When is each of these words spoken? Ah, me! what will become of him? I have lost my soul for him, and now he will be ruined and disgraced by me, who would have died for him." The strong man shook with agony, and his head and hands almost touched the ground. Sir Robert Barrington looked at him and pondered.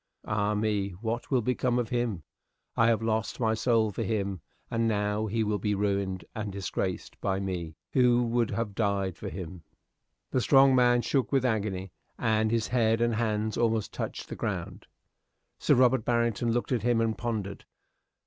Ah, 0.25 0.55
me! 0.55 0.89
what 1.01 1.29
will 1.29 1.43
become 1.43 1.77
of 1.77 1.89
him? 1.89 2.23
I 2.75 2.87
have 2.87 3.03
lost 3.03 3.39
my 3.39 3.53
soul 3.53 3.91
for 3.91 4.01
him, 4.01 4.41
and 4.71 4.87
now 4.87 5.27
he 5.27 5.43
will 5.43 5.59
be 5.59 5.75
ruined 5.75 6.25
and 6.33 6.51
disgraced 6.51 7.21
by 7.21 7.39
me, 7.39 7.75
who 7.91 8.23
would 8.23 8.49
have 8.49 8.73
died 8.73 9.15
for 9.15 9.29
him." 9.29 9.61
The 10.31 10.41
strong 10.41 10.73
man 10.75 11.03
shook 11.03 11.31
with 11.31 11.45
agony, 11.45 11.91
and 12.17 12.49
his 12.49 12.69
head 12.69 12.99
and 12.99 13.13
hands 13.13 13.57
almost 13.59 13.93
touched 13.93 14.27
the 14.27 14.35
ground. 14.35 14.87
Sir 15.59 15.75
Robert 15.75 16.03
Barrington 16.03 16.51
looked 16.51 16.71
at 16.71 16.81
him 16.81 16.99
and 16.99 17.15
pondered. 17.15 17.65